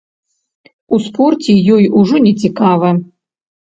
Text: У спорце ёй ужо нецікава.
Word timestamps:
У 0.97 0.99
спорце 1.07 1.53
ёй 1.77 1.85
ужо 2.03 2.25
нецікава. 2.27 2.89